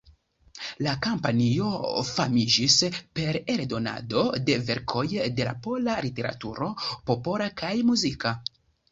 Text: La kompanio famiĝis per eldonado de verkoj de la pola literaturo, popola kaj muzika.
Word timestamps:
La 0.85 0.93
kompanio 1.07 1.65
famiĝis 2.11 2.77
per 3.19 3.37
eldonado 3.55 4.23
de 4.47 4.55
verkoj 4.69 5.03
de 5.41 5.45
la 5.49 5.51
pola 5.67 5.99
literaturo, 6.07 6.71
popola 7.11 7.51
kaj 7.63 7.71
muzika. 7.91 8.33